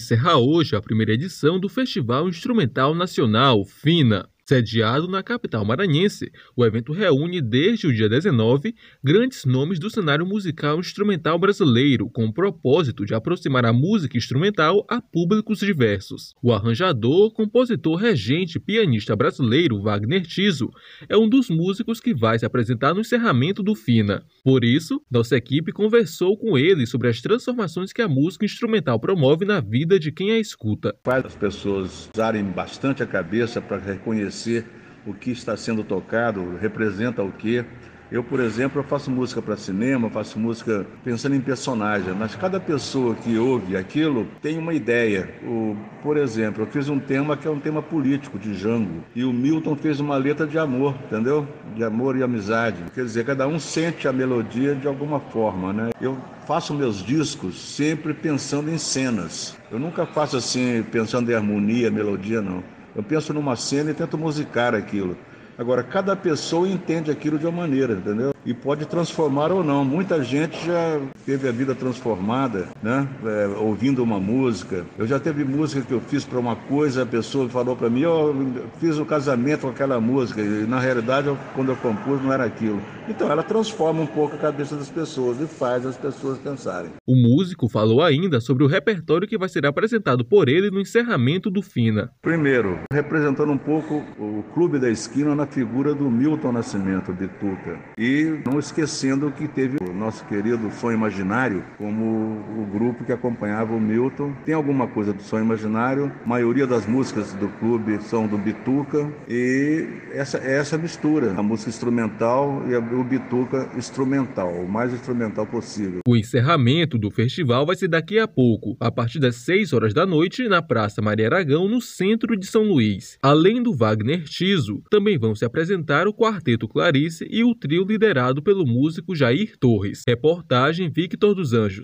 encerra 0.00 0.38
hoje 0.38 0.74
a 0.74 0.80
primeira 0.80 1.12
edição 1.12 1.60
do 1.60 1.68
Festival 1.68 2.26
Instrumental 2.26 2.94
Nacional, 2.94 3.62
FINA. 3.66 4.29
Sediado 4.50 5.06
na 5.06 5.22
capital 5.22 5.64
maranhense, 5.64 6.28
o 6.56 6.66
evento 6.66 6.92
reúne 6.92 7.40
desde 7.40 7.86
o 7.86 7.94
dia 7.94 8.08
19 8.08 8.74
grandes 9.00 9.44
nomes 9.44 9.78
do 9.78 9.88
cenário 9.88 10.26
musical 10.26 10.80
instrumental 10.80 11.38
brasileiro, 11.38 12.10
com 12.10 12.24
o 12.24 12.32
propósito 12.32 13.06
de 13.06 13.14
aproximar 13.14 13.64
a 13.64 13.72
música 13.72 14.18
instrumental 14.18 14.84
a 14.90 15.00
públicos 15.00 15.60
diversos. 15.60 16.34
O 16.42 16.52
arranjador, 16.52 17.32
compositor, 17.32 17.94
regente 17.94 18.58
e 18.58 18.60
pianista 18.60 19.14
brasileiro 19.14 19.80
Wagner 19.80 20.26
Tiso 20.26 20.68
é 21.08 21.16
um 21.16 21.28
dos 21.28 21.48
músicos 21.48 22.00
que 22.00 22.12
vai 22.12 22.36
se 22.36 22.44
apresentar 22.44 22.92
no 22.92 23.02
encerramento 23.02 23.62
do 23.62 23.76
FINA. 23.76 24.24
Por 24.42 24.64
isso, 24.64 25.00
nossa 25.08 25.36
equipe 25.36 25.70
conversou 25.70 26.36
com 26.36 26.58
ele 26.58 26.88
sobre 26.88 27.06
as 27.06 27.20
transformações 27.20 27.92
que 27.92 28.02
a 28.02 28.08
música 28.08 28.44
instrumental 28.44 28.98
promove 28.98 29.44
na 29.44 29.60
vida 29.60 29.96
de 29.96 30.10
quem 30.10 30.32
a 30.32 30.40
escuta. 30.40 30.92
Faz 31.04 31.24
as 31.24 31.36
pessoas 31.36 32.10
usarem 32.12 32.42
bastante 32.42 33.00
a 33.00 33.06
cabeça 33.06 33.62
para 33.62 33.78
reconhecer 33.78 34.39
reconhecer 34.40 34.64
o 35.06 35.14
que 35.14 35.30
está 35.30 35.56
sendo 35.56 35.82
tocado, 35.82 36.56
representa 36.60 37.22
o 37.22 37.32
que. 37.32 37.64
Eu, 38.10 38.24
por 38.24 38.40
exemplo, 38.40 38.80
eu 38.80 38.84
faço 38.84 39.08
música 39.08 39.40
para 39.40 39.56
cinema, 39.56 40.10
faço 40.10 40.36
música 40.36 40.84
pensando 41.04 41.36
em 41.36 41.40
personagem, 41.40 42.12
mas 42.12 42.34
cada 42.34 42.58
pessoa 42.58 43.14
que 43.14 43.38
ouve 43.38 43.76
aquilo 43.76 44.26
tem 44.42 44.58
uma 44.58 44.74
ideia. 44.74 45.32
O, 45.44 45.76
por 46.02 46.16
exemplo, 46.16 46.64
eu 46.64 46.66
fiz 46.66 46.88
um 46.88 46.98
tema 46.98 47.36
que 47.36 47.46
é 47.46 47.50
um 47.50 47.60
tema 47.60 47.80
político, 47.80 48.36
de 48.36 48.52
Jango, 48.52 49.04
e 49.14 49.22
o 49.22 49.32
Milton 49.32 49.76
fez 49.76 50.00
uma 50.00 50.16
letra 50.16 50.44
de 50.44 50.58
amor, 50.58 50.96
entendeu? 51.06 51.46
De 51.76 51.84
amor 51.84 52.16
e 52.16 52.22
amizade. 52.24 52.82
Quer 52.92 53.04
dizer, 53.04 53.24
cada 53.24 53.46
um 53.46 53.60
sente 53.60 54.08
a 54.08 54.12
melodia 54.12 54.74
de 54.74 54.88
alguma 54.88 55.20
forma, 55.20 55.72
né? 55.72 55.90
Eu 56.00 56.18
faço 56.46 56.74
meus 56.74 57.04
discos 57.04 57.76
sempre 57.76 58.12
pensando 58.12 58.70
em 58.70 58.78
cenas. 58.78 59.56
Eu 59.70 59.78
nunca 59.78 60.04
faço 60.04 60.36
assim, 60.36 60.82
pensando 60.82 61.30
em 61.30 61.34
harmonia, 61.34 61.92
melodia, 61.92 62.42
não. 62.42 62.64
Eu 62.94 63.02
penso 63.02 63.32
numa 63.32 63.56
cena 63.56 63.90
e 63.90 63.94
tento 63.94 64.18
musicar 64.18 64.74
aquilo. 64.74 65.16
Agora, 65.56 65.82
cada 65.82 66.16
pessoa 66.16 66.68
entende 66.68 67.10
aquilo 67.10 67.38
de 67.38 67.46
uma 67.46 67.60
maneira, 67.62 67.92
entendeu? 67.92 68.34
E 68.44 68.54
pode 68.54 68.86
transformar 68.86 69.52
ou 69.52 69.62
não. 69.62 69.84
Muita 69.84 70.22
gente 70.24 70.64
já 70.66 71.00
teve 71.26 71.48
a 71.48 71.52
vida 71.52 71.74
transformada, 71.74 72.68
né? 72.82 73.06
É, 73.24 73.46
ouvindo 73.58 74.02
uma 74.02 74.18
música. 74.18 74.84
Eu 74.98 75.06
já 75.06 75.18
teve 75.18 75.44
música 75.44 75.82
que 75.82 75.92
eu 75.92 76.00
fiz 76.00 76.24
para 76.24 76.38
uma 76.38 76.56
coisa, 76.56 77.02
a 77.02 77.06
pessoa 77.06 77.48
falou 77.48 77.76
para 77.76 77.90
mim, 77.90 78.00
eu 78.00 78.34
fiz 78.78 78.96
o 78.96 79.02
um 79.02 79.04
casamento 79.04 79.62
com 79.62 79.68
aquela 79.68 80.00
música. 80.00 80.40
E 80.40 80.66
na 80.66 80.80
realidade, 80.80 81.26
eu, 81.26 81.38
quando 81.54 81.70
eu 81.70 81.76
compus, 81.76 82.22
não 82.22 82.32
era 82.32 82.44
aquilo. 82.44 82.80
Então, 83.08 83.30
ela 83.30 83.42
transforma 83.42 84.02
um 84.02 84.06
pouco 84.06 84.36
a 84.36 84.38
cabeça 84.38 84.76
das 84.76 84.88
pessoas 84.88 85.40
e 85.40 85.46
faz 85.46 85.84
as 85.84 85.96
pessoas 85.96 86.38
pensarem. 86.38 86.90
O 87.06 87.16
músico 87.16 87.68
falou 87.68 88.02
ainda 88.02 88.40
sobre 88.40 88.64
o 88.64 88.66
repertório 88.66 89.26
que 89.26 89.36
vai 89.36 89.48
ser 89.48 89.66
apresentado 89.66 90.24
por 90.24 90.48
ele 90.48 90.70
no 90.70 90.80
encerramento 90.80 91.50
do 91.50 91.60
FINA. 91.60 92.10
Primeiro, 92.22 92.78
representando 92.92 93.52
um 93.52 93.58
pouco 93.58 94.02
o 94.18 94.44
Clube 94.54 94.78
da 94.78 94.88
Esquina 94.88 95.34
na 95.34 95.46
figura 95.46 95.94
do 95.94 96.10
Milton 96.10 96.52
Nascimento 96.52 97.12
de 97.12 97.26
Tuca. 97.28 97.78
E 97.98 98.29
não 98.44 98.58
esquecendo 98.58 99.30
que 99.30 99.48
teve 99.48 99.76
nosso 100.00 100.24
querido 100.24 100.70
Sonho 100.72 100.96
Imaginário 100.96 101.62
como 101.76 102.40
o 102.58 102.66
grupo 102.72 103.04
que 103.04 103.12
acompanhava 103.12 103.74
o 103.74 103.80
Milton. 103.80 104.32
Tem 104.46 104.54
alguma 104.54 104.88
coisa 104.88 105.12
do 105.12 105.22
Sonho 105.22 105.44
Imaginário, 105.44 106.10
a 106.24 106.28
maioria 106.28 106.66
das 106.66 106.86
músicas 106.86 107.34
do 107.34 107.48
clube 107.60 108.02
são 108.02 108.26
do 108.26 108.38
Bituca 108.38 109.12
e 109.28 109.86
essa, 110.12 110.38
essa 110.38 110.78
mistura, 110.78 111.34
a 111.36 111.42
música 111.42 111.68
instrumental 111.68 112.62
e 112.66 112.74
o 112.74 113.04
Bituca 113.04 113.68
instrumental, 113.76 114.50
o 114.50 114.68
mais 114.68 114.92
instrumental 114.92 115.46
possível. 115.46 116.00
O 116.08 116.16
encerramento 116.16 116.98
do 116.98 117.10
festival 117.10 117.66
vai 117.66 117.76
ser 117.76 117.88
daqui 117.88 118.18
a 118.18 118.26
pouco, 118.26 118.76
a 118.80 118.90
partir 118.90 119.20
das 119.20 119.36
6 119.36 119.74
horas 119.74 119.92
da 119.92 120.06
noite, 120.06 120.48
na 120.48 120.62
Praça 120.62 121.02
Maria 121.02 121.26
Aragão, 121.26 121.68
no 121.68 121.80
centro 121.80 122.36
de 122.36 122.46
São 122.46 122.62
Luís. 122.62 123.18
Além 123.22 123.62
do 123.62 123.74
Wagner 123.74 124.24
Tiso, 124.24 124.82
também 124.90 125.18
vão 125.18 125.34
se 125.34 125.44
apresentar 125.44 126.08
o 126.08 126.14
Quarteto 126.14 126.66
Clarice 126.66 127.26
e 127.30 127.44
o 127.44 127.54
trio 127.54 127.84
liderado 127.84 128.42
pelo 128.42 128.64
músico 128.64 129.14
Jair 129.14 129.58
Torres. 129.58 129.89
Reportagem 130.06 130.90
Victor 130.90 131.34
dos 131.34 131.52
Anjos. 131.52 131.78